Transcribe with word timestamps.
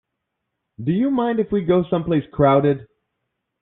Do 0.83 0.91
you 0.93 1.11
mind 1.11 1.39
if 1.39 1.51
we 1.51 1.61
go 1.63 1.83
someplace 1.87 2.23
crowded? 2.33 2.87